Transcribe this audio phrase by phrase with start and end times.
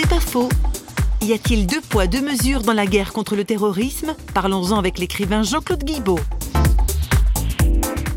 [0.00, 0.48] C'est pas faux.
[1.22, 4.14] Y a-t-il deux poids, deux mesures dans la guerre contre le terrorisme?
[4.32, 6.20] Parlons-en avec l'écrivain Jean-Claude Guibaud.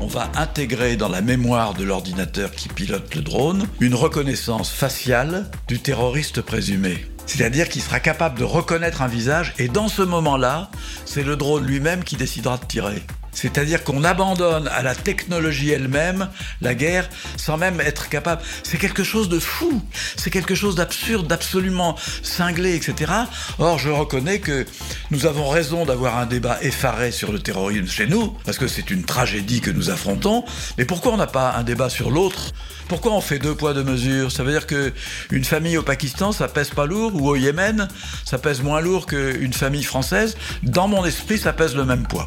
[0.00, 5.48] On va intégrer dans la mémoire de l'ordinateur qui pilote le drone une reconnaissance faciale
[5.68, 7.06] du terroriste présumé.
[7.26, 10.72] C'est-à-dire qu'il sera capable de reconnaître un visage et dans ce moment-là,
[11.04, 13.04] c'est le drone lui-même qui décidera de tirer.
[13.40, 16.28] C'est-à-dire qu'on abandonne à la technologie elle-même
[16.60, 18.42] la guerre sans même être capable.
[18.64, 19.80] C'est quelque chose de fou,
[20.16, 23.12] c'est quelque chose d'absurde, d'absolument cinglé, etc.
[23.60, 24.66] Or, je reconnais que
[25.12, 28.90] nous avons raison d'avoir un débat effaré sur le terrorisme chez nous, parce que c'est
[28.90, 30.44] une tragédie que nous affrontons.
[30.76, 32.50] Mais pourquoi on n'a pas un débat sur l'autre?
[32.88, 34.32] Pourquoi on fait deux poids deux mesures?
[34.32, 34.92] Ça veut dire que
[35.30, 37.86] une famille au Pakistan, ça pèse pas lourd, ou au Yémen,
[38.24, 40.36] ça pèse moins lourd qu'une famille française.
[40.64, 42.26] Dans mon esprit, ça pèse le même poids.